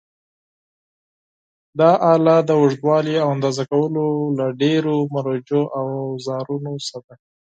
دا 1.79 1.91
آله 2.13 2.35
د 2.47 2.49
اوږدوالي 2.59 3.15
د 3.19 3.25
اندازه 3.33 3.63
کولو 3.71 4.05
له 4.37 4.45
ډېرو 4.61 4.95
مروجو 5.13 5.61
اوزارونو 5.81 6.73
څخه 6.89 6.99
ده. 7.17 7.25